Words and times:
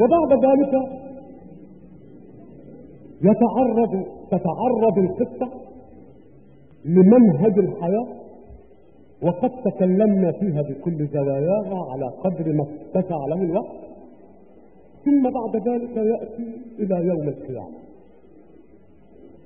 وبعد 0.00 0.44
ذلك 0.44 0.74
يتعرض 3.22 4.06
تتعرض 4.30 4.98
القصة 4.98 5.48
لمنهج 6.84 7.58
الحياة 7.58 8.06
وقد 9.22 9.50
تكلمنا 9.64 10.32
فيها 10.32 10.62
بكل 10.62 11.06
زواياها 11.06 11.90
على 11.92 12.06
قدر 12.24 12.52
ما 12.52 12.66
اتسع 12.94 13.26
له 13.26 13.42
الوقت. 13.42 13.82
ثم 15.04 15.22
بعد 15.30 15.68
ذلك 15.68 15.96
يأتي 15.96 16.46
إلى 16.78 17.06
يوم 17.06 17.28
القيامة. 17.28 17.78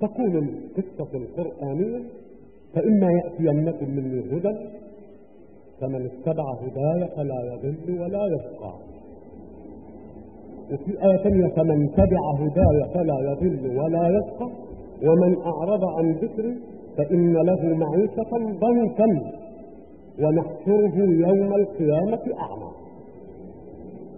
تقول 0.00 0.36
القصة 0.36 1.16
القرآنية 1.16 2.00
فإما 2.74 3.10
يأتينكم 3.12 3.90
مني 3.90 4.20
هدى 4.20 4.56
فمن 5.80 6.10
اتبع 6.10 6.44
هداي 6.54 7.08
فلا 7.16 7.54
يضل 7.54 8.00
ولا 8.00 8.26
يشقى 8.26 8.72
وفي 10.72 11.06
آية 11.06 11.16
ثانية 11.16 11.48
فمن 11.48 11.90
تبع 11.92 12.32
هداي 12.38 12.84
فلا 12.94 13.18
يضل 13.20 13.78
ولا 13.78 14.08
يشقى 14.08 14.48
ومن 15.02 15.36
أعرض 15.42 15.84
عن 15.84 16.12
ذكري 16.12 16.54
فإن 16.96 17.32
له 17.32 17.76
معيشة 17.76 18.30
ضنكا 18.60 19.32
ونحشره 20.22 20.96
يوم 20.96 21.54
القيامة 21.54 22.20
أعمى. 22.40 22.70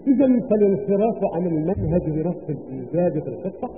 إذا 0.07 0.49
فالانصراف 0.51 1.35
عن 1.35 1.47
المنهج 1.47 2.03
بنص 2.07 2.37
الإيجاد 2.49 3.23
في 3.23 3.29
القصة 3.29 3.69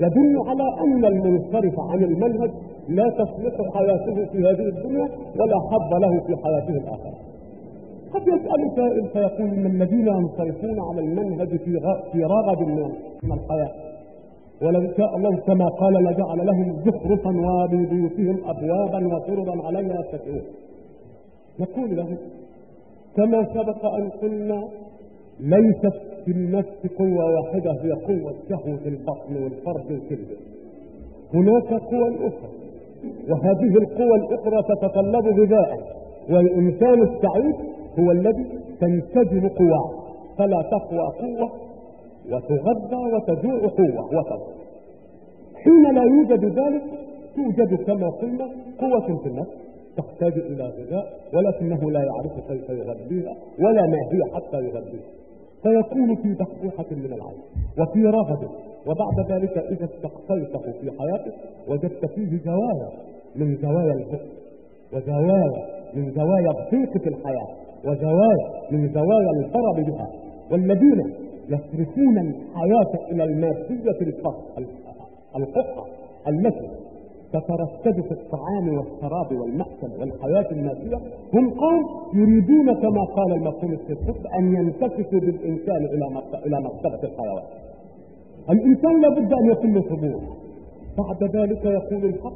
يدل 0.00 0.42
على 0.46 0.80
أن 0.80 1.04
المنصرف 1.04 1.80
عن 1.80 2.04
المنهج 2.04 2.50
لا 2.88 3.10
تصلح 3.10 3.74
حياته 3.74 4.24
في 4.32 4.38
هذه 4.38 4.68
الدنيا 4.68 5.08
ولا 5.40 5.58
حظ 5.70 5.94
له 6.00 6.20
في 6.20 6.36
حياته 6.44 6.70
الآخرة. 6.70 7.27
قد 8.14 8.22
يسأل 8.22 8.72
سائل 8.76 9.08
فيقول 9.12 9.48
إن 9.48 9.66
الذين 9.66 10.06
ينصرفون 10.06 10.80
على 10.80 11.00
المنهج 11.00 11.48
في 11.48 11.80
في 12.12 12.24
رغد 12.24 12.60
من 13.22 13.32
الحياة. 13.32 13.70
ولو 14.62 14.92
شاء 14.96 15.16
الله 15.16 15.36
كما 15.36 15.68
قال 15.68 15.94
لجعل 15.94 16.46
لهم 16.46 16.76
زخرفا 16.86 17.30
وببيوتهم 17.30 18.38
أبوابا 18.46 19.16
وسررا 19.16 19.66
عليها 19.66 20.00
يتكئون 20.00 20.42
نقول 21.60 21.96
له 21.96 22.16
كما 23.16 23.44
سبق 23.54 23.86
أن 23.86 24.08
قلنا 24.08 24.68
ليست 25.40 25.94
في 26.24 26.30
النفس 26.30 26.86
قوة 26.98 27.24
واحدة 27.34 27.72
هي 27.72 27.92
قوة 27.92 28.34
شهوة 28.48 28.80
البطن 28.86 29.42
والفرد 29.42 29.90
والكلب 29.90 30.28
هناك 31.34 31.72
قوى 31.82 32.08
أخرى 32.08 32.50
وهذه 33.28 33.78
القوى 33.78 34.14
الأخرى 34.16 34.62
تتطلب 34.62 35.40
غذاء. 35.40 35.98
والإنسان 36.30 37.02
السعيد 37.02 37.54
هو 37.98 38.10
الذي 38.10 38.46
تنسجم 38.80 39.48
قواه 39.48 39.90
فلا 40.38 40.62
تقوى 40.62 41.12
قوة 41.20 41.50
وتغذى 42.30 43.14
وتجوع 43.14 43.60
قوة 43.60 44.18
وتضع. 44.18 44.46
حين 45.54 45.94
لا 45.94 46.02
يوجد 46.02 46.44
ذلك 46.44 46.82
توجد 47.36 47.74
كما 47.74 48.08
قلنا 48.08 48.48
قوة 48.80 49.18
في 49.22 49.28
النفس 49.28 49.50
تحتاج 49.96 50.32
إلى 50.32 50.64
غذاء 50.64 51.20
ولكنه 51.34 51.90
لا 51.90 52.04
يعرف 52.04 52.32
كيف 52.48 52.70
يغذيها 52.70 53.34
ولا 53.58 53.86
ما 53.86 53.98
هي 54.12 54.34
حتى 54.34 54.56
يغذيها. 54.56 55.08
فيكون 55.62 56.14
في 56.16 56.34
دحوحة 56.34 56.86
من 56.90 57.06
العين 57.06 57.40
وفي 57.78 58.04
رغد 58.04 58.48
وبعد 58.86 59.30
ذلك 59.30 59.58
إذا 59.58 59.84
استقصيته 59.84 60.72
في 60.80 60.90
حياته 60.98 61.32
وجدت 61.68 62.06
فيه 62.06 62.38
زوايا 62.44 62.88
من 63.36 63.56
زوايا 63.56 63.92
الحب 63.92 64.20
وزوايا 64.92 65.77
من 65.94 66.10
زوايا 66.10 66.52
في 66.70 67.08
الحياة 67.08 67.48
وزوايا 67.84 68.48
من 68.70 68.88
زوايا 68.88 69.30
الضرب 69.44 69.86
بها 69.86 70.08
والذين 70.50 71.14
يصرفون 71.48 72.18
الحياة 72.18 73.10
إلى 73.12 73.24
المادية 73.24 73.98
القطعة 75.36 75.86
التي 76.28 76.68
تترتب 77.32 78.00
في 78.00 78.12
الطعام 78.12 78.68
والشراب 78.76 79.40
والمأكل 79.40 79.90
والحياة 80.00 80.50
المادية 80.52 80.96
هم 81.34 81.50
قوم 81.50 81.84
يريدون 82.14 82.74
كما 82.74 83.04
قال 83.04 83.32
المفهوم 83.32 83.72
السيد 83.72 83.98
أن 84.38 84.54
ينتكسوا 84.54 85.20
بالإنسان 85.20 85.84
إلى 86.46 86.60
مرتبة 86.60 87.02
الحيوان. 87.08 87.42
الإنسان 88.50 89.00
لابد 89.00 89.32
أن 89.32 89.50
يكون 89.50 89.72
له 89.72 90.20
بعد 91.02 91.36
ذلك 91.36 91.64
يقول 91.64 92.04
الحق 92.04 92.32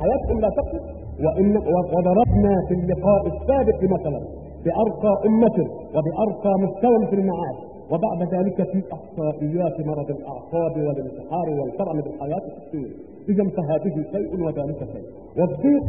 حياتهم 0.00 0.40
لا 0.40 0.48
تقف 0.48 0.82
وإن 1.24 1.56
وضربنا 1.96 2.54
في 2.68 2.74
اللقاء 2.74 3.26
السابق 3.26 3.82
مثلا 3.84 4.20
بأرقى 4.64 5.12
أمة 5.26 5.58
وبأرقى 5.94 6.52
مستوى 6.64 7.06
في 7.06 7.14
المعاش 7.14 7.56
وبعد 7.90 8.34
ذلك 8.34 8.70
في 8.72 8.82
إحصائيات 8.92 9.86
مرض 9.86 10.10
الأعصاب 10.10 10.76
والانتحار 10.76 11.50
والكرم 11.50 12.00
بالحياة 12.00 12.42
السوريه 12.56 12.94
اذا 13.28 13.44
فهذه 13.56 14.04
شيء 14.12 14.42
وذلك 14.44 14.78
شيء. 14.92 15.04
والضيق 15.38 15.88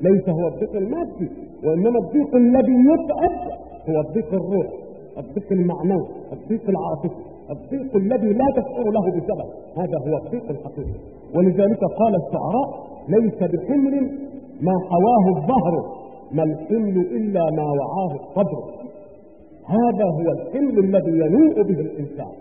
ليس 0.00 0.28
هو 0.28 0.48
الضيق 0.48 0.76
المادي 0.76 1.28
وإنما 1.64 1.98
الضيق 1.98 2.34
الذي 2.34 2.72
يتعب 2.92 3.50
هو 3.88 4.00
الضيق 4.00 4.34
الروح 4.34 4.66
الضيق 5.18 5.52
المعنوي 5.52 6.06
الضيق 6.32 6.68
العاطفي. 6.68 7.27
الضيق 7.50 7.96
الذي 7.96 8.32
لا 8.32 8.44
تشعر 8.56 8.90
له 8.90 9.10
بسبب 9.10 9.48
هذا 9.76 9.98
هو 10.06 10.16
الضيق 10.16 10.50
الحقيقي. 10.50 11.00
ولذلك 11.34 11.80
قال 12.00 12.14
الشعراء 12.14 12.68
ليس 13.08 13.38
بحمل 13.52 13.94
ما 14.60 14.72
حواه 14.90 15.36
الظهر 15.36 15.98
ما 16.32 16.42
الحمل 16.42 16.98
إلا 16.98 17.50
ما 17.50 17.64
وعاه 17.78 18.12
الصدر. 18.20 18.62
هذا 19.66 20.04
هو 20.04 20.32
الحلم 20.32 20.78
الذي 20.78 21.10
ينوء 21.10 21.62
به 21.62 21.80
الإنسان. 21.80 22.32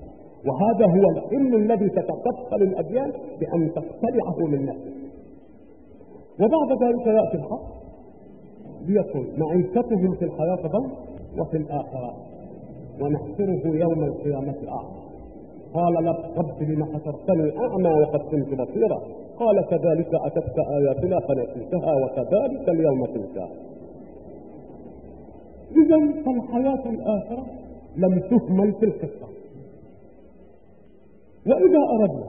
وهذا 0.48 0.86
هو 0.86 1.10
الحلم 1.18 1.56
الذي 1.56 1.90
تتكفل 1.90 2.62
الأديان 2.62 3.12
بأن 3.40 3.72
تقتلعه 3.74 4.48
من 4.48 4.66
نفسه 4.66 4.92
وبعد 6.40 6.84
ذلك 6.84 7.08
يأتي 7.08 7.38
الحق 7.38 7.78
ليقول 8.88 9.28
معيشتهم 9.38 10.16
في 10.16 10.26
الحياة 10.26 10.68
ضنك 10.68 10.92
وفي 11.40 11.58
الآخرة. 11.58 12.16
ونحشره 13.02 13.62
يوم 13.66 14.04
القيامة 14.04 14.56
أعمى 14.70 15.08
قال 15.74 16.06
لك 16.06 16.38
رب 16.38 16.64
لم 16.64 16.86
حشرتني 16.86 17.58
أعمى 17.58 17.90
وقد 17.90 18.20
كنت 18.20 18.62
بصيرا. 18.62 19.02
قال 19.40 19.66
كذلك 19.70 20.12
أتتك 20.26 20.60
آياتنا 20.60 21.20
فنسيتها 21.20 21.96
وكذلك 21.96 22.70
اليوم 22.70 23.06
تنسى 23.06 23.48
إذا 25.72 26.24
فالحياة 26.26 26.90
الآخرة 26.90 27.46
لم 27.98 28.20
تهمل 28.20 28.74
في 28.74 28.86
القصة. 28.86 29.28
وإذا 31.48 31.80
أردنا 31.92 32.28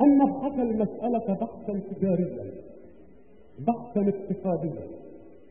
أن 0.00 0.18
نبحث 0.18 0.58
المسألة 0.60 1.34
بحثا 1.40 1.80
تجاريا 1.90 2.44
بحثا 3.58 4.00
اقتصاديا 4.00 4.86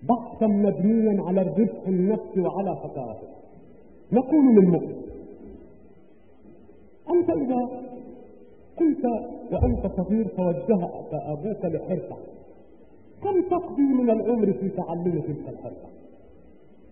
بحثا 0.03 0.47
مبنيا 0.47 1.23
على 1.23 1.41
الربح 1.41 1.87
النفسي 1.87 2.41
وعلى 2.41 2.75
خسارته 2.75 3.27
نقول 4.11 4.55
للمؤمن 4.55 4.95
أنت 7.09 7.29
إذا 7.29 7.69
كنت 8.79 9.05
وأنت 9.51 9.87
صغير 9.97 10.27
توجهك 10.27 11.13
أبوك 11.13 11.65
لحرفة. 11.65 12.15
كم 13.23 13.41
تقضي 13.41 13.81
من 13.81 14.09
العمر 14.09 14.53
في 14.53 14.69
تعلم 14.69 15.21
تلك 15.27 15.49
الحرفة؟ 15.49 15.87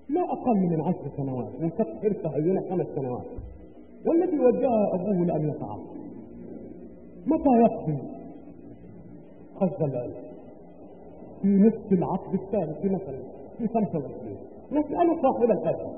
لا 0.09 0.21
أقل 0.21 0.57
من 0.57 0.81
عشر 0.81 1.09
سنوات. 1.17 1.55
وكانت 1.55 1.89
حرفة 2.01 2.29
هينة 2.29 2.61
خمس 2.69 2.87
سنوات. 2.95 3.25
والذي 4.05 4.39
وجهها 4.39 4.93
أبوه 4.93 5.25
لأن 5.25 5.49
يفعل. 5.49 5.79
متى 7.27 7.49
يقضي؟ 7.49 7.97
قصد 9.59 9.83
العلم 9.83 10.13
في 11.41 11.47
نصف 11.47 11.91
العقد 11.91 12.33
الثالث 12.33 12.85
مثلا 12.85 13.19
في 13.57 13.67
25 13.67 14.37
نسأل 14.71 15.21
صاحب 15.21 15.51
الحرفة 15.51 15.91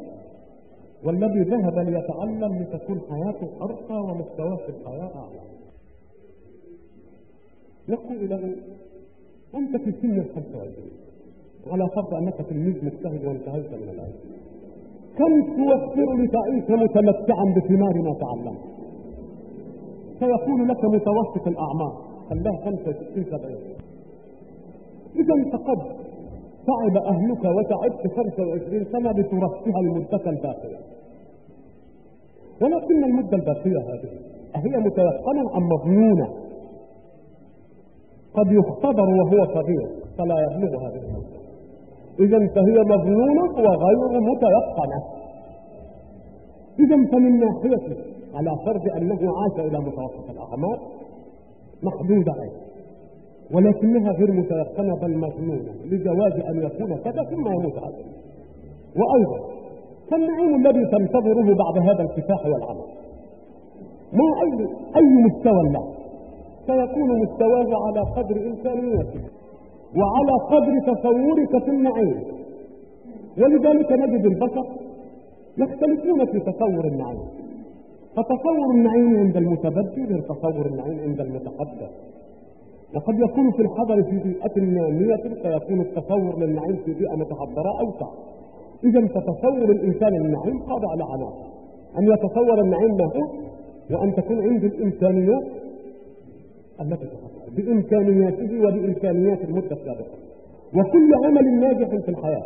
والذي 1.06 1.40
ذهب 1.40 1.80
ليتعلم 1.80 2.62
لتكون 2.62 3.02
حياته 3.10 3.48
أرقى 3.62 3.96
ومستواه 4.04 4.56
في 4.56 4.70
الحياة 4.70 5.12
أعلى. 5.16 5.42
نقول 7.90 8.30
له 8.30 8.56
أنت 9.56 9.78
في 9.78 9.92
سن 10.02 10.20
ال 10.20 10.30
25 10.36 10.74
على 11.68 11.90
فرض 11.96 12.14
أنك 12.14 12.38
تلميذ 12.50 12.86
مجتهد 12.86 13.26
وانتهيت 13.26 13.72
من 13.72 13.90
العلم. 13.90 14.20
كم 15.18 15.56
توفر 15.56 16.14
لتعيش 16.14 16.70
متمتعا 16.70 17.46
بثمار 17.56 18.02
ما 18.02 18.14
تعلمت؟ 18.20 18.62
سيكون 20.20 20.68
لك 20.68 20.86
متوسط 20.86 21.48
الأعمار. 21.48 22.06
خلاها 22.30 22.66
65 22.66 23.24
70 23.24 23.58
إذا 25.16 25.52
فقد 25.52 26.05
تعب 26.68 26.98
أهلك 27.06 27.46
وتعبت 27.46 28.08
25 28.16 28.86
سنة 28.92 29.12
لترفها 29.12 29.80
المدة 29.82 30.30
الباقية. 30.30 30.80
ولكن 32.62 33.04
المدة 33.04 33.38
الباقية 33.38 33.80
هذه 33.90 34.10
أهي 34.56 34.78
متيقنة 34.80 35.58
أم 35.58 35.64
مظنونة 35.70 36.28
قد 38.34 38.52
يختبر 38.52 39.10
وهو 39.10 39.46
صغير 39.54 39.90
فلا 40.18 40.36
يبلغ 40.40 40.88
هذه 40.88 41.02
المدة. 41.06 41.40
إذا 42.20 42.38
فهي 42.56 42.80
مظنونة 42.80 43.54
وغير 43.54 44.22
متيقنة 44.22 45.04
إذا 46.80 47.12
فمن 47.12 47.40
ناحيته 47.40 47.98
على 48.34 48.52
فرض 48.66 48.82
أنه 48.98 49.20
عاش 49.38 49.60
إلى 49.60 49.80
متوسط 49.80 50.30
الأعمار 50.30 50.80
محدودة 51.84 52.34
أيضا. 52.44 52.75
ولكنها 53.52 54.12
غير 54.12 54.32
متيقنة 54.32 54.96
بل 55.02 55.18
مظنونة 55.18 55.72
لجواز 55.86 56.34
أن 56.34 56.64
يكون 56.64 56.98
كذا 56.98 57.24
ثم 57.24 57.48
يموت 57.48 57.78
هذا 57.78 58.04
وأيضا 59.00 59.40
فالنعيم 60.12 60.56
الذي 60.56 60.86
تنتظره 60.86 61.54
بعد 61.54 61.78
هذا 61.90 62.02
الكفاح 62.04 62.46
والعمل. 62.46 62.86
ما 64.14 64.42
أي 64.44 64.68
أي 64.96 65.10
مستوى 65.26 65.64
له 65.74 65.84
سيكون 66.68 67.22
مستواه 67.22 67.70
على 67.86 68.02
قدر 68.16 68.48
إمكانياته 68.48 69.22
وعلى 69.98 70.34
قدر 70.52 70.94
تصورك 70.94 71.64
في 71.64 71.72
النعيم 71.72 72.24
ولذلك 73.38 73.92
نجد 73.92 74.26
البشر 74.26 74.66
يختلفون 75.58 76.26
في 76.26 76.40
تصور 76.40 76.86
النعيم 76.86 77.28
فتصور 78.16 78.72
النعيم 78.76 79.18
عند 79.18 79.38
المتبدل 79.38 80.06
غير 80.10 80.22
تصور 80.22 80.66
النعيم 80.66 81.00
عند 81.00 81.22
المتقدم. 81.22 81.88
وقد 82.96 83.20
يكون 83.20 83.52
في 83.52 83.62
الحضر 83.62 84.04
في 84.04 84.18
بيئة 84.18 84.62
نامية 84.62 85.16
فيكون 85.16 85.82
التصور 85.82 86.40
للنعيم 86.40 86.76
في 86.86 86.94
بيئة 86.94 87.16
متحضرة 87.16 87.80
أوسع. 87.80 88.08
إذا 88.84 89.08
فتصور 89.08 89.72
الإنسان 89.72 90.16
النعيم 90.16 90.60
قاضي 90.60 90.88
على 90.88 91.04
عناصر 91.04 91.46
أن 92.00 92.04
يتصور 92.14 92.62
النعيم 92.62 92.96
ما 92.98 93.06
هو؟ 93.06 93.30
وأن 93.92 94.16
تكون 94.16 94.42
عنده 94.42 94.68
الإمكانيات 94.68 95.44
التي 96.82 97.06
تحصل 97.06 97.56
بإمكانياته 97.56 98.68
وبإمكانيات 98.68 99.44
المدة 99.44 99.72
السابقة. 99.72 100.18
وكل 100.76 101.14
عمل 101.26 101.60
ناجح 101.60 101.88
في 101.88 102.10
الحياة. 102.10 102.44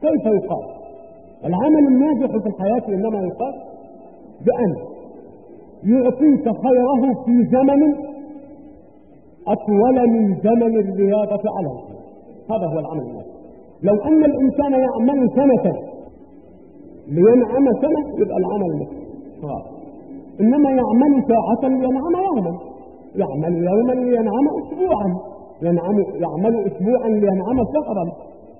كيف 0.00 0.26
يقال؟ 0.26 0.64
العمل 1.44 1.86
الناجح 1.88 2.36
في 2.36 2.48
الحياة 2.48 2.82
إنما 2.88 3.20
يقال 3.26 3.54
بأن 4.46 4.76
يعطيك 5.84 6.44
خيره 6.44 7.24
في 7.24 7.48
زمن 7.52 8.05
أطول 9.48 10.10
من 10.10 10.34
زمن 10.44 10.78
الرياضة 10.78 11.42
عليه 11.56 11.78
هذا 12.50 12.66
هو 12.66 12.78
العمل 12.78 13.00
الناجح 13.00 13.26
لو 13.82 13.94
أن 13.94 14.24
الإنسان 14.24 14.72
يعمل 14.72 15.30
سنة 15.30 15.74
لينعم 17.08 17.66
سنة 17.80 18.20
يبقى 18.20 18.36
العمل 18.36 18.78
ناجح 19.42 19.76
إنما 20.40 20.70
يعمل 20.70 21.24
ساعة 21.28 21.68
لينعم 21.68 22.14
يوما. 22.26 22.58
يعمل 23.16 23.64
يوما 23.64 23.92
لينعم 23.92 24.48
أسبوعا. 24.62 25.18
ينعم 25.62 25.98
يعمل 25.98 26.66
أسبوعا 26.66 27.08
لينعم 27.08 27.64
شهرا. 27.74 28.12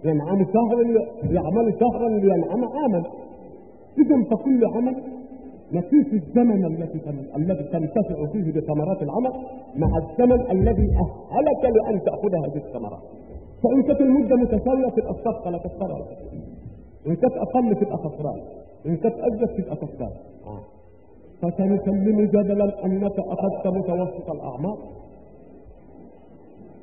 ينعم 0.05 0.44
شهرا 0.55 0.82
يعمل 1.31 1.75
شهرا 1.81 2.09
لينعم 2.09 2.65
عاما. 2.65 3.03
إذا 3.99 4.25
فكل 4.31 4.65
عمل 4.77 4.97
نقيس 5.73 6.07
الزمن 6.13 6.65
الذي 6.65 7.01
الذي 7.37 7.65
تنتفع 7.65 8.27
فيه 8.33 8.53
بثمرات 8.53 9.03
العمل 9.03 9.33
مع 9.77 9.89
الزمن 9.99 10.51
الذي 10.51 10.91
أهلك 11.33 11.65
لأن 11.65 12.03
تأخذ 12.05 12.35
هذه 12.35 12.57
الثمرات 12.57 13.03
فإن 13.63 13.83
كانت 13.83 14.01
المدة 14.01 14.37
متساوية 14.37 14.89
تبقى 14.89 15.11
الصفقة 15.11 15.51
لا 15.51 15.59
تختار 15.59 16.07
إن 17.07 17.17
كانت 17.17 17.35
أقل 17.37 17.75
تبقى 17.77 17.97
خسران 17.97 18.41
إن 18.87 18.97
كانت 18.97 19.15
تبقى 19.59 19.77
كسبان 19.77 20.11
آه. 20.47 20.61
فسنسلم 21.43 22.21
جدلا 22.21 22.85
أنك 22.85 23.19
أخذت 23.19 23.67
متوسط 23.67 24.31
الأعمار. 24.31 24.79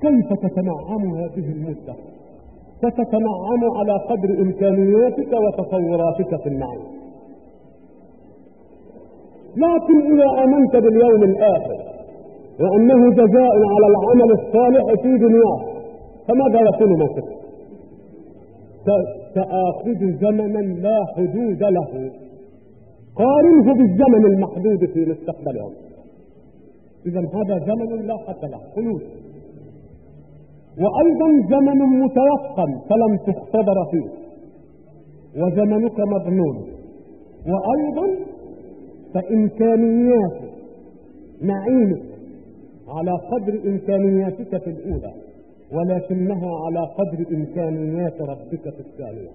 كيف 0.01 0.33
تتنعم 0.33 1.15
هذه 1.15 1.51
المدة؟ 1.51 1.95
ستتنعم 2.77 3.77
على 3.77 3.93
قدر 3.93 4.29
إمكانياتك 4.41 5.33
وتصوراتك 5.33 6.41
في 6.43 6.49
النعيم 6.49 7.02
لكن 9.57 10.13
إذا 10.13 10.43
آمنت 10.43 10.75
باليوم 10.75 11.23
الآخر 11.23 11.77
وأنه 12.59 13.11
جزاء 13.11 13.55
على 13.73 13.87
العمل 13.87 14.31
الصالح 14.31 15.01
في 15.01 15.17
دنياك 15.17 15.73
فماذا 16.27 16.59
يكون 16.69 16.99
موقفك؟ 16.99 17.43
سآخذ 19.35 19.99
زمنا 20.21 20.59
لا 20.59 21.05
حدود 21.15 21.63
له. 21.63 22.11
قارنه 23.15 23.73
بالزمن 23.73 24.25
المحدود 24.25 24.85
في 24.85 25.05
مستقبلهم 25.05 25.71
إذا 27.05 27.19
هذا 27.19 27.59
زمن 27.59 28.07
لا 28.07 28.17
حد 28.17 28.45
له 28.51 28.59
خلود 28.75 29.01
وأيضا 30.77 31.47
زمن 31.49 31.79
متيقن 32.03 32.79
فلم 32.89 33.17
تختبر 33.17 33.85
فيه. 33.91 34.09
وزمنك 35.41 35.99
مظنون 35.99 36.57
وأيضا 37.47 38.32
فإمكانيات 39.13 40.41
نعيمك 41.41 42.03
على 42.87 43.11
قدر 43.11 43.69
إمكانياتك 43.69 44.63
في 44.63 44.69
الأولى 44.69 45.13
ولكنها 45.71 46.51
على 46.65 46.79
قدر 46.79 47.25
إمكانيات 47.35 48.21
ربك 48.21 48.61
في 48.75 48.79
الثانية. 48.79 49.29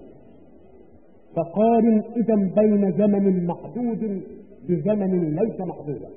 فقارن 1.35 2.03
إذا 2.17 2.35
بين 2.35 2.91
زمن 2.91 3.45
محدود 3.47 4.21
بزمن 4.69 5.35
ليس 5.35 5.59
محدودا 5.61 6.09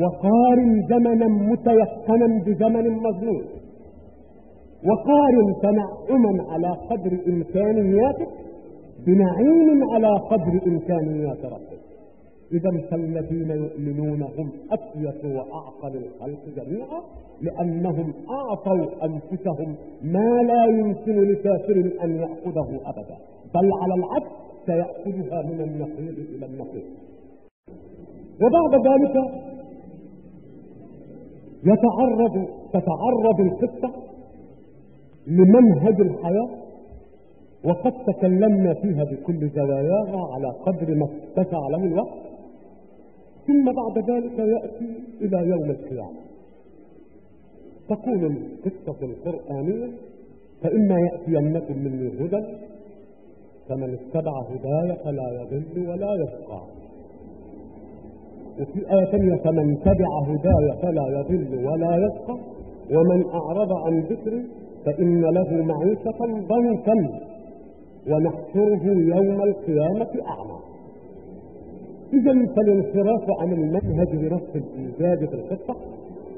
وقارن 0.00 0.82
زمنا 0.88 1.28
متيقنا 1.28 2.44
بزمن 2.46 2.90
مظنون 2.90 3.44
وقارن 4.88 5.54
تنعما 5.62 6.52
على 6.52 6.68
قدر 6.90 7.18
إمكانياتك 7.28 8.28
بنعيم 9.06 9.90
على 9.92 10.10
قدر 10.30 10.60
إمكانيات 10.66 11.44
ربك. 11.44 11.89
إذا 12.52 12.70
فالذين 12.90 13.50
يؤمنون 13.50 14.22
هم 14.22 14.50
أفيس 14.72 15.24
وأعقل 15.24 15.96
الخلق 15.96 16.40
جميعا 16.56 17.00
لأنهم 17.40 18.12
أعطوا 18.30 18.86
أنفسهم 19.04 19.74
ما 20.02 20.42
لا 20.42 20.64
يمكن 20.64 21.20
لكافر 21.32 21.90
أن 22.04 22.16
يأخذه 22.16 22.80
أبدا. 22.84 23.16
بل 23.54 23.70
على 23.82 23.94
العكس 23.94 24.30
سيأخذها 24.66 25.42
من 25.42 25.60
النقيض 25.60 26.18
إلى 26.34 26.46
النقيض. 26.46 26.82
وبعد 28.42 28.86
ذلك 28.86 29.16
يتعرض 31.64 32.48
تتعرض 32.72 33.40
القصة 33.40 33.92
لمنهج 35.26 36.00
الحياة. 36.00 36.48
وقد 37.64 37.92
تكلمنا 38.06 38.74
فيها 38.74 39.04
بكل 39.04 39.48
زواياها 39.48 40.34
على 40.34 40.48
قدر 40.66 40.94
ما 40.94 41.08
اتسع 41.36 41.68
له 41.68 41.84
الوقت. 41.84 42.29
ثم 43.50 43.64
بعد 43.72 44.10
ذلك 44.10 44.38
يأتي 44.38 44.90
إلى 45.20 45.48
يوم 45.48 45.70
القيامة. 45.70 46.20
تقول 47.88 48.24
القصة 48.24 48.98
القرآنية 49.02 49.88
فإما 50.62 51.00
يأتينكم 51.00 51.78
مني 51.78 52.08
هدى 52.08 52.44
فمن 53.68 53.94
اتبع 53.98 54.32
هداي 54.42 54.96
فلا 55.04 55.40
يضل 55.42 55.88
ولا 55.88 56.14
يشقى 56.14 56.60
وفي 58.60 58.94
آية 58.94 59.04
ثانية 59.04 59.36
فمن 59.36 59.78
تبع 59.84 60.18
هداي 60.26 60.82
فلا 60.82 61.06
يضل 61.20 61.66
ولا 61.66 61.96
يشقى 62.06 62.38
ومن 62.90 63.24
أعرض 63.30 63.72
عن 63.72 64.00
ذكري 64.00 64.44
فإن 64.84 65.20
له 65.20 65.62
معيشة 65.64 66.18
ضنكا 66.48 67.20
ونحشره 68.10 68.84
يوم 68.84 69.42
القيامة 69.42 70.10
أعمى. 70.28 70.58
إذا 72.12 72.52
فالانصراف 72.56 73.40
عن 73.40 73.52
المنهج 73.52 74.08
بنص 74.12 74.42
الإيجاد 74.54 75.28
في 75.28 75.34
القصة 75.34 75.76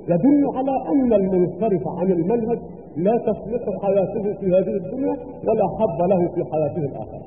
يدل 0.09 0.47
على 0.55 0.89
أن 0.89 1.13
المنصرف 1.13 1.89
عن 1.89 2.13
المنهج 2.13 2.59
لا 2.97 3.19
تصلح 3.19 3.83
حياته 3.83 4.35
في 4.41 4.47
هذه 4.47 4.77
الدنيا 4.77 5.17
ولا 5.49 5.69
حظ 5.79 6.03
له 6.03 6.29
في 6.29 6.45
حياته 6.53 6.79
الآخرة. 6.79 7.23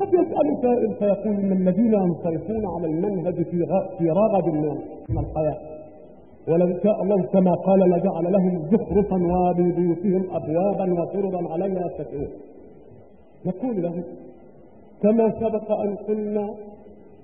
قد 0.00 0.08
يسأل 0.08 0.58
سائل 0.62 0.94
فيقول 0.94 1.34
إن 1.34 1.52
الذين 1.52 1.92
ينصرفون 1.92 2.66
على 2.66 2.86
المنهج 2.86 3.34
في 3.34 3.66
في 3.98 4.10
رغب 4.10 4.46
من 5.08 5.18
الحياة. 5.18 5.56
ولو 6.48 6.78
شاء 6.82 7.02
الله 7.02 7.22
كما 7.22 7.54
قال 7.54 7.80
لجعل 7.80 8.32
لهم 8.32 8.62
زخرفا 8.72 9.16
وببيوتهم 9.16 10.24
أبوابا 10.32 11.02
وسررا 11.02 11.52
عليها 11.52 11.86
يتكئون. 11.86 12.28
نقول 13.46 13.82
له 13.82 14.02
كما 15.02 15.30
سبق 15.40 15.72
أن 15.72 15.94
قلنا 15.96 16.50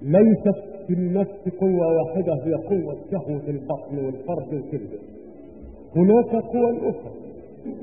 ليست 0.02 0.58
في 0.86 0.92
النفس 0.92 1.48
قوة 1.60 1.86
واحدة 1.96 2.34
هي 2.34 2.54
قوة 2.54 2.96
شهوة 3.10 3.42
البطن 3.48 4.04
والفرج 4.04 4.52
والكبد 4.52 4.98
هناك 5.96 6.34
قوى 6.34 6.90
أخرى 6.90 7.12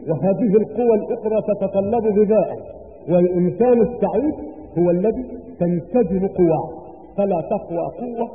وهذه 0.07 0.57
القوى 0.57 0.95
الأخرى 0.95 1.41
تتطلب 1.41 2.19
غذاء 2.19 2.57
والإنسان 3.09 3.81
السعيد 3.81 4.33
هو 4.77 4.91
الذي 4.91 5.25
تنسجم 5.59 6.27
قواه 6.27 6.83
فلا 7.17 7.41
تقوى 7.41 7.85
قوة 7.99 8.29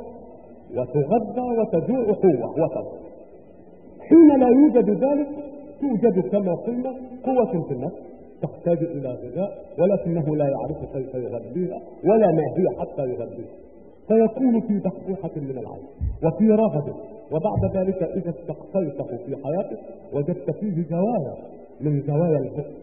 وتغذى 0.75 1.59
وتجوع 1.59 2.03
قوة 2.05 2.51
وتضع. 2.51 2.91
حين 3.99 4.39
لا 4.39 4.47
يوجد 4.47 4.89
ذلك 4.89 5.27
توجد 5.81 6.19
كما 6.19 6.55
قلنا 6.55 6.93
قوة 7.25 7.63
في 7.67 7.73
النفس 7.73 7.95
تحتاج 8.41 8.77
إلى 8.77 9.09
غذاء 9.09 9.65
ولكنه 9.79 10.35
لا 10.35 10.45
يعرف 10.45 10.93
كيف 10.93 11.15
يغذيها 11.15 11.81
ولا 12.05 12.31
ما 12.31 12.43
هي 12.57 12.79
حتى 12.79 13.01
يغذيها. 13.01 13.68
فيكون 14.09 14.61
في 14.61 14.79
بحبوحة 14.79 15.31
من 15.35 15.51
العين 15.51 15.87
وفي 16.23 16.49
رغد 16.49 16.93
وبعد 17.31 17.75
ذلك 17.77 18.03
إذا 18.03 18.29
استقصيته 18.29 19.17
في 19.25 19.35
حياته 19.43 19.77
وجدت 20.13 20.51
فيه 20.51 20.83
زوايا 20.89 21.33
من 21.81 22.01
زوايا 22.07 22.37
البخل 22.37 22.73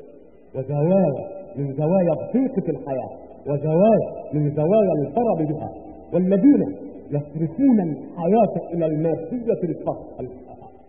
وزوايا 0.55 1.29
من 1.57 1.75
زوايا 1.75 2.13
الضيق 2.13 2.61
في 2.65 2.71
الحياة 2.71 3.11
وزوايا 3.47 4.33
من 4.33 4.55
زوايا 4.57 4.93
الفرض 4.93 5.49
بها 5.49 5.71
والذين 6.13 6.77
يصرفون 7.11 7.81
الحياة 7.81 8.73
إلى 8.75 8.87
المادية 8.87 9.61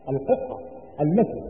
القطعة 0.10 0.60
التي 1.01 1.41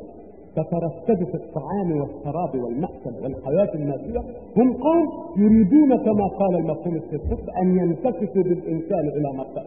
تترتب 0.58 1.20
في 1.32 1.36
الطعام 1.36 1.90
والشراب 2.02 2.64
والمأكل 2.64 3.14
والحياة 3.24 3.72
المادية 3.76 4.20
هم 4.58 4.74
قوم 4.74 5.06
يريدون 5.38 5.98
كما 5.98 6.28
قال 6.40 6.56
المفهوم 6.56 6.96
السيد 6.96 7.22
أن 7.62 7.78
ينتكسوا 7.78 8.44
بالإنسان 8.44 9.06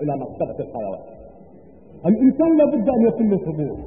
إلى 0.03 0.17
مرتبة 0.17 0.59
الحيوان. 0.65 1.01
الإنسان 2.07 2.57
لابد 2.59 2.89
أن 2.89 3.03
يكون 3.07 3.37
طموح 3.39 3.79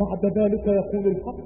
بعد 0.00 0.38
ذلك 0.38 0.66
يقول 0.66 1.06
الحق 1.06 1.36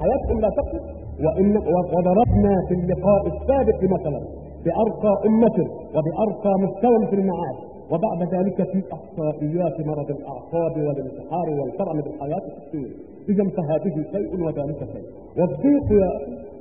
حياتكم 0.00 0.40
لا 0.40 0.48
تقف 0.48 0.80
وإن 1.24 1.56
وضربنا 1.96 2.54
في 2.68 2.74
اللقاء 2.74 3.26
السابق 3.26 3.82
مثلا 3.84 4.20
بأرقى 4.64 5.12
أمة 5.26 5.58
وبأرقى 5.94 6.52
مستوى 6.60 7.06
في 7.10 7.14
المعاش 7.16 7.56
وبعد 7.90 8.34
ذلك 8.34 8.62
في 8.72 8.82
أحصائيات 8.92 9.86
مرض 9.86 10.10
الأعصاب 10.10 10.76
والانتحار 10.86 11.50
والكرم 11.60 12.00
بالحياة 12.00 12.42
الطويله 12.58 12.94
إذا 13.28 13.44
فهذه 13.44 14.04
شيء 14.12 14.44
وذلك 14.44 14.78
شيء. 14.92 15.06
والضيق 15.38 15.88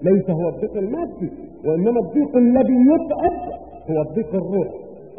ليس 0.02 0.30
هو 0.30 0.50
الضيق 0.50 0.78
المادي 0.78 1.30
وإنما 1.66 2.00
الضيق 2.00 2.36
الذي 2.36 2.74
يتعب 2.74 3.52
هو 3.90 4.02
الضيق 4.02 4.36
الروح 4.36 4.68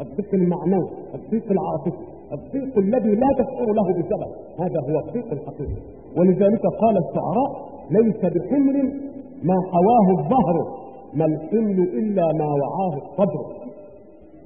الضيق 0.01 0.35
المعنوي 0.35 0.89
الضيق 1.15 1.51
العاطفي 1.51 2.05
الضيق 2.33 2.79
الذي 2.79 3.15
لا 3.15 3.29
تشعر 3.39 3.73
له 3.73 3.93
بسبب. 3.93 4.31
هذا 4.59 4.81
هو 4.81 4.99
الضيق 4.99 5.33
الحقيقي. 5.33 5.83
ولذلك 6.17 6.63
قال 6.67 6.97
الشعراء 6.97 7.51
ليس 7.91 8.21
بحمل 8.35 9.01
ما 9.43 9.55
حواه 9.73 10.19
الظهر 10.19 10.57
ما 11.15 11.25
الحمل 11.25 11.79
إلا 11.81 12.33
ما 12.33 12.45
وعاه 12.45 12.97
الصدر. 12.97 13.47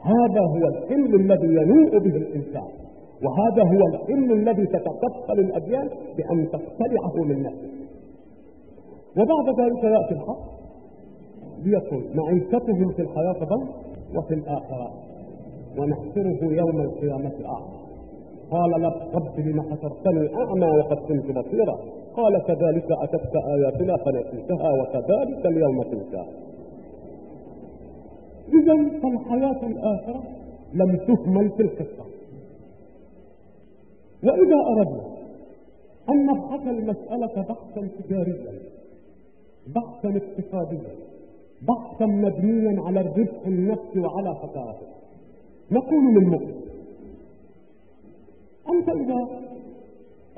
هذا 0.02 0.40
هو 0.40 0.69
الحلم 0.69 1.14
الذي 1.14 1.47
ينوء 1.47 1.99
به 1.99 2.16
الإنسان. 2.16 2.80
وهذا 3.25 3.62
هو 3.62 3.87
الحلم 3.87 4.33
الذي 4.33 4.67
تتكفل 4.67 5.41
الأديان 5.41 5.89
بأن 6.17 6.49
تقتلعه 6.50 7.17
من 7.17 7.43
نفسه 7.43 7.71
وبعد 9.17 9.61
ذلك 9.61 9.85
يأتي 9.85 10.15
الحق 10.15 10.61
ليقول 11.65 12.05
معيشتهم 12.15 12.93
في 12.93 13.03
الحياة 13.03 13.45
ضوء 13.45 13.67
وفي 14.17 14.35
الآخرة. 14.35 14.91
ونحشره 15.79 16.45
يوم 16.45 16.81
القيامة 16.81 17.33
أعمى 17.47 17.81
قال 18.50 18.93
رب 19.15 19.41
لم 19.41 19.62
حشرتني 19.62 20.37
أعمى 20.37 20.67
وقد 20.79 20.97
كنت 20.97 21.39
بصيرا. 21.39 21.79
قال 22.17 22.43
كذلك 22.43 22.87
أتتك 23.03 23.37
آياتنا 23.37 23.97
فنسيتها 23.97 24.73
وكذلك 24.73 25.47
اليوم 25.47 25.83
تنسى 25.83 26.25
إذا 28.49 29.00
فالحياة 29.03 29.67
الآخرة 29.67 30.23
لم 30.75 30.97
تهمل 30.97 31.50
في 31.50 31.62
القصة. 31.62 32.05
وإذا 34.25 34.57
أردنا 34.77 35.11
أن 36.11 36.27
نبحث 36.27 36.67
المسألة 36.67 37.43
بحثا 37.43 37.89
تجاريا 37.99 38.53
بحثا 39.67 40.09
اقتصاديا 40.09 40.95
بحثا 41.62 42.07
مبنيا 42.07 42.83
على 42.83 43.00
الربح 43.00 43.47
النفسي 43.47 44.00
وعلى 44.00 44.35
خسارته. 44.35 44.87
نقول 45.71 46.15
للمؤمن 46.15 46.55
أنت 48.69 48.89
إذا 48.89 49.29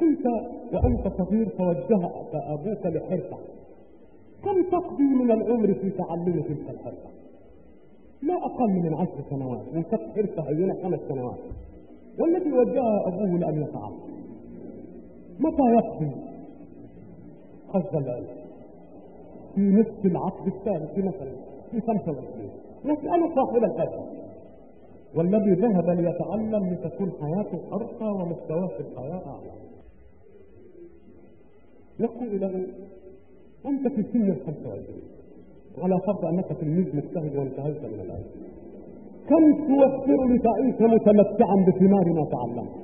كنت 0.00 0.26
وأنت 0.72 1.08
صغير 1.18 1.48
توجهك 1.48 2.34
أبوك 2.34 2.86
لحرفة 2.86 3.36
كم 4.44 4.62
تقضي 4.62 5.02
من 5.02 5.30
العمر 5.30 5.74
في 5.74 5.90
تعلم 5.90 6.42
تلك 6.48 6.70
الحرفة 6.70 7.10
لا 8.22 8.34
أقل 8.34 8.70
من 8.70 8.94
عشر 8.94 9.22
سنوات. 9.30 9.62
وكانت 9.68 10.02
حرفة 10.16 10.42
هينة 10.48 10.74
خمس 10.82 11.00
سنوات. 11.08 11.38
والذي 12.18 12.52
وجهها 12.52 13.08
أبوه 13.08 13.38
لأن 13.38 13.62
يفعل 13.62 13.92
متى 15.38 15.62
يقضي؟ 15.74 16.10
قصد 17.74 17.96
العلم 17.96 18.26
في 19.54 19.60
نصف 19.60 20.06
العقد 20.06 20.46
الثالث 20.46 20.98
مثلا 20.98 21.32
في 21.70 21.80
25 21.80 22.50
نسأل 22.84 23.34
صاحب 23.34 23.64
الحرفة 23.64 24.04
والذي 25.14 25.52
ذهب 25.52 25.90
ليتعلم 25.90 26.74
لتكون 26.74 27.12
حياته 27.20 27.60
أرقى 27.72 28.06
ومستواه 28.06 28.66
في 28.66 28.80
الحياة 28.80 29.22
أعلى. 29.26 29.52
نقول 32.00 32.40
له 32.40 32.66
أنت 33.66 33.88
في 33.88 34.02
سن 34.12 34.30
ال 34.30 34.36
25 34.46 34.84
على 35.78 36.00
فرض 36.06 36.24
أنك 36.24 36.46
تلميذ 36.60 36.96
مجتهد 36.96 37.36
وانتهيت 37.36 37.84
من 37.84 38.00
العلم. 38.00 38.24
كم 39.28 39.66
توفر 39.68 40.24
لتعيش 40.34 40.80
متمتعا 40.80 41.56
بثمار 41.66 42.12
ما 42.12 42.24
تعلمت 42.24 42.82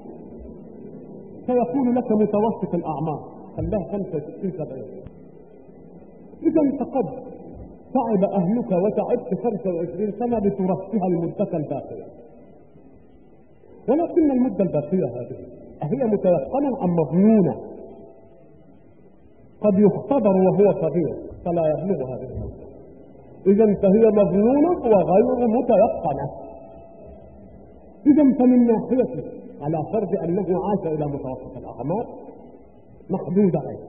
سيكون 1.47 1.95
لك 1.95 2.13
متوسط 2.13 2.75
الأعمار. 2.75 3.21
خلاه 3.57 3.93
65 3.93 4.51
70 4.51 4.83
إذا 6.43 6.79
فقد 6.79 7.07
تعب 7.95 8.25
أهلك 8.25 8.73
وتعبت 8.73 9.35
25 9.43 10.13
سنة 10.19 10.39
لترفها 10.39 11.07
المدة 11.07 11.57
الباقية. 11.57 12.07
ولكن 13.89 14.31
المدة 14.31 14.65
الباقية 14.65 15.07
هذه 15.07 15.37
أهي 15.83 16.07
متيقنة 16.07 16.85
أم 16.85 16.97
مظنونة 16.97 17.55
قد 19.61 19.79
يختبر 19.79 20.37
وهو 20.37 20.73
صغير 20.73 21.15
فلا 21.45 21.63
يبلغ 21.69 22.15
هذه 22.15 22.29
المدة. 22.33 22.48
إذا 23.47 23.67
فهي 23.83 24.07
مظنونة 24.07 24.81
وغير 24.85 25.49
متيقنة. 25.49 26.29
إذا 28.07 28.39
فمن 28.39 28.67
ناحية 28.67 29.25
على 29.63 29.79
فرض 29.93 30.09
أنه 30.25 30.47
عاش 30.65 30.87
إلى 30.87 31.07
متوسط 31.07 31.57
الأعمار 31.57 32.07
محدودة 33.11 33.61
أيضا 33.71 33.89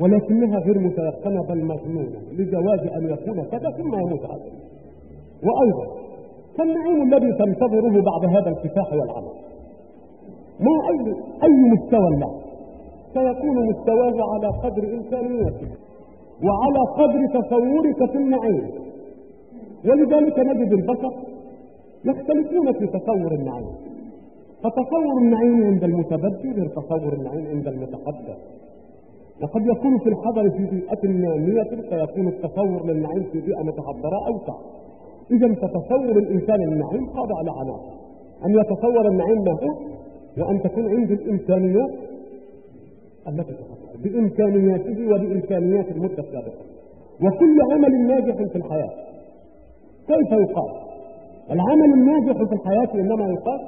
ولكنها 0.00 0.58
غير 0.58 0.78
متيقنة 0.78 1.42
بل 1.42 1.64
مظنونة 1.64 2.20
لجواز 2.32 2.80
أن 2.80 3.10
يكون 3.10 3.44
كذا 3.44 3.70
ثم 3.70 3.94
يموت 3.94 4.24
عليه 4.24 4.52
وأيضا 5.46 5.98
فالنعيم 6.58 7.12
الذي 7.12 7.32
تنتظره 7.32 8.02
بعد 8.02 8.24
هذا 8.24 8.48
الكفاح 8.50 8.92
والعمل. 8.92 9.32
ما 10.60 10.88
أي 10.90 11.14
أي 11.42 11.70
مستوى 11.72 12.10
له 12.20 12.40
سيكون 13.14 13.68
مستواه 13.68 14.34
على 14.34 14.48
قدر 14.48 14.82
إمكانيته. 14.94 15.68
وعلى 16.44 16.80
قدر 16.98 17.40
تصورك 17.40 18.10
في 18.10 18.18
النعيم. 18.18 18.70
ولذلك 19.84 20.38
نجد 20.38 20.72
البشر 20.72 21.12
يختلفون 22.04 22.72
في 22.72 22.86
تصور 22.86 23.32
النعيم. 23.32 23.68
فتصور 24.62 25.18
النعيم 25.18 25.64
عند 25.64 25.84
المتبدل 25.84 26.52
غير 26.52 26.68
تصور 26.68 27.12
النعيم 27.12 27.46
عند 27.46 27.68
المتحدث 27.68 28.38
وقد 29.42 29.66
يكون 29.66 29.98
في 29.98 30.08
الحضر 30.08 30.50
في 30.50 30.66
بيئة 30.66 31.06
نامية 31.08 31.62
فيكون 31.62 32.28
التصور 32.28 32.86
للنعيم 32.86 33.22
في 33.32 33.40
بيئة 33.40 33.62
متحضرة 33.62 34.26
أوسع. 34.26 34.54
إذا 35.30 35.54
فتصور 35.54 36.18
الإنسان 36.18 36.62
النعيم 36.62 37.06
خاضع 37.06 37.40
لعناصر 37.40 37.92
أن 38.46 38.50
يتصور 38.50 39.08
النعيم 39.08 39.48
هو 39.48 39.74
وأن 40.38 40.62
تكون 40.62 40.88
عنده 40.88 41.14
الإمكانيات 41.14 41.90
التي 43.28 43.52
تحصل 43.52 43.98
بإمكانياته 44.04 45.06
وبإمكانيات 45.14 45.88
المدة 45.90 46.18
السابقة 46.18 46.62
وكل 47.22 47.58
عمل 47.72 48.06
ناجح 48.06 48.34
في 48.34 48.56
الحياة. 48.56 48.90
كيف 50.08 50.32
يقال؟ 50.32 50.70
العمل 51.50 51.92
الناجح 51.94 52.36
في 52.48 52.54
الحياة 52.54 52.94
إنما 52.94 53.24
يقال 53.32 53.60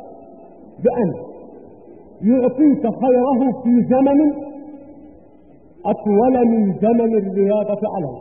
بأن 0.84 1.12
يعطيك 2.22 2.82
خيره 2.82 3.62
في 3.62 3.82
زمن 3.90 4.32
أطول 5.84 6.46
من 6.48 6.72
زمن 6.82 7.14
الرياضة 7.18 7.80
عليه. 7.94 8.18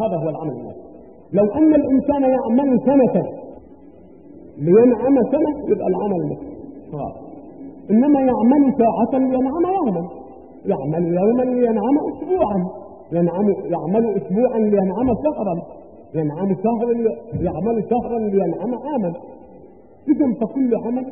هذا 0.00 0.16
هو 0.24 0.28
العمل 0.28 0.50
الناجح. 0.50 0.76
لو 1.32 1.44
أن 1.44 1.74
الإنسان 1.74 2.22
يعمل 2.22 2.80
سنة 2.86 3.22
لينعم 4.58 5.16
سنة 5.32 5.68
يبقى 5.68 5.86
العمل 5.88 6.28
ناجح 6.28 7.14
إنما 7.90 8.20
يعمل 8.20 8.74
ساعة 8.78 9.18
لينعم 9.20 9.66
يوما. 9.76 10.21
يعمل 10.66 11.14
يوما 11.14 11.42
لينعم 11.42 11.98
اسبوعا. 12.12 12.68
ينعم 13.12 13.50
يعمل 13.50 14.16
اسبوعا 14.16 14.58
لينعم 14.58 15.14
شهرا. 15.24 15.62
ينعم 16.14 16.56
شهرا 16.64 16.92
يعمل 17.40 17.84
شهرا 17.90 18.18
لينعم 18.18 18.74
عاما. 18.74 19.12
اذا 20.08 20.34
فكل 20.40 20.74
عمل 20.86 21.06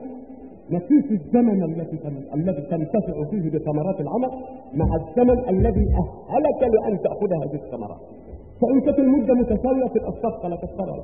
نقيس 0.71 1.05
الزمن 1.11 1.63
الذي 1.63 1.99
الذي 2.35 2.63
تنتفع 2.71 3.25
فيه 3.31 3.51
بثمرات 3.51 4.01
العمل 4.01 4.31
مع 4.75 4.97
الزمن 4.97 5.49
الذي 5.49 5.87
أهلك 6.31 6.75
لأن 6.75 6.99
تاخذ 7.03 7.33
هذه 7.33 7.55
الثمرات 7.55 8.01
فإن 8.61 8.81
كانت 8.81 8.99
المدة 8.99 9.35
متساوية 9.35 9.87
تبقى 9.87 10.09
الصفقة 10.09 10.49
لا 10.49 10.57
تتكرر 10.57 11.03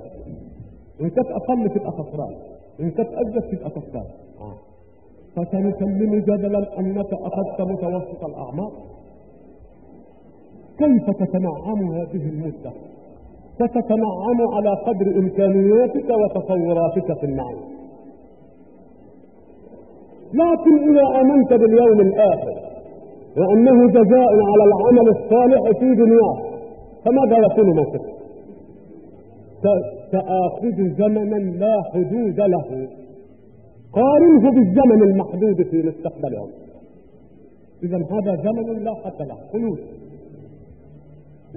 إن 1.00 1.10
كانت 1.10 1.28
أقل 1.30 1.68
تبقى 1.70 1.90
خسران 1.90 2.34
إن 2.80 2.90
كانت 2.90 3.08
أجد 3.12 3.42
تبقى 3.58 3.70
كسبان 3.70 4.04
آه. 4.40 4.55
فسنسلم 5.36 6.14
جدلا 6.14 6.78
أنك 6.78 7.12
أخذت 7.12 7.60
متوسط 7.60 8.24
الأعمار 8.24 8.72
كيف 10.78 11.10
تتنعم 11.20 11.92
هذه 11.92 12.28
المدة؟ 12.28 12.72
ستتنعم 13.54 14.38
على 14.54 14.70
قدر 14.86 15.18
إمكانياتك 15.18 16.10
وتصوراتك 16.10 17.18
في 17.20 17.26
النعيم 17.26 17.76
لكن 20.34 20.90
إذا 20.90 21.20
آمنت 21.20 21.52
باليوم 21.52 22.00
الآخر 22.00 22.54
وأنه 23.36 23.88
جزاء 23.88 24.32
على 24.50 24.64
العمل 24.64 25.08
الصالح 25.08 25.78
في 25.78 25.94
دنياك 25.94 26.60
فماذا 27.04 27.36
يكون 27.46 27.76
موقفك؟ 27.76 28.16
سآخذ 30.12 30.94
زمنا 30.98 31.36
لا 31.36 31.82
حدود 31.92 32.40
له. 32.40 32.88
قارنه 33.96 34.50
بالزمن 34.50 35.02
المحدود 35.02 35.62
في 35.70 35.82
مستقبلهم. 35.82 36.50
إذا 37.82 37.96
هذا 37.96 38.36
زمن 38.42 38.84
لا 38.84 38.94
حد 38.94 39.28
له 39.28 39.36
خلود 39.52 39.78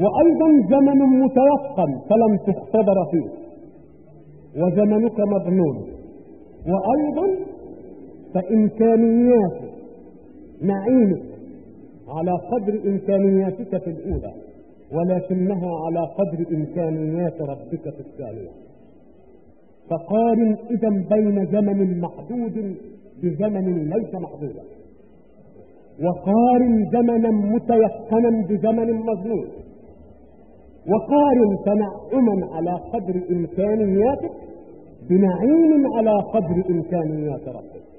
وأيضا 0.03 0.49
زمن 0.69 0.99
متوقن 1.23 1.91
فلم 2.09 2.37
تختبر 2.37 3.05
فيه. 3.11 3.29
وزمنك 4.61 5.19
مضمون. 5.19 5.77
وأيضا 6.67 7.27
فإمكانيات 8.33 9.59
نعيمك 10.61 11.23
على 12.07 12.31
قدر 12.31 12.79
إمكانياتك 12.85 13.77
في 13.83 13.89
الأولى 13.89 14.33
ولكنها 14.93 15.71
على 15.85 16.07
قدر 16.17 16.55
إمكانيات 16.55 17.41
ربك 17.41 17.83
في 17.83 17.99
الثانية. 17.99 18.49
فقارن 19.89 20.57
إذا 20.71 20.89
بين 20.89 21.45
زمن 21.45 22.01
محدود 22.01 22.75
بزمن 23.23 23.89
ليس 23.89 24.13
محدودا. 24.15 24.63
وقارن 26.03 26.89
زمنا 26.91 27.31
متيقنا 27.31 28.29
بزمن 28.49 28.93
مظنون 28.93 29.47
وقارن 30.87 31.57
تنعما 31.65 32.55
على 32.55 32.71
قدر 32.93 33.21
إمكانياتك 33.31 34.31
بنعيم 35.09 35.93
على 35.95 36.11
قدر 36.33 36.63
إمكانيات 36.69 37.47
ربك 37.47 37.89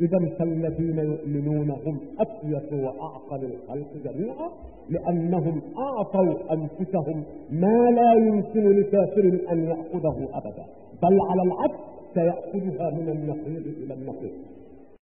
إذا 0.00 0.18
فالذين 0.38 0.98
يؤمنون 0.98 1.70
هم 1.70 1.98
أفيس 2.18 2.72
وأعقل 2.72 3.44
الخلق 3.44 3.90
جميعا 4.04 4.48
لأنهم 4.90 5.60
أعطوا 5.78 6.52
أنفسهم 6.52 7.22
ما 7.50 7.90
لا 7.90 8.14
يمكن 8.14 8.68
لكافر 8.78 9.38
أن 9.52 9.64
يأخذه 9.64 10.28
أبدا. 10.34 10.64
بل 11.04 11.18
على 11.30 11.42
العكس 11.42 11.80
سيأخذها 12.14 12.90
من 12.90 13.08
النقيض 13.08 13.66
إلى 13.82 13.94
النقيض. 13.94 14.32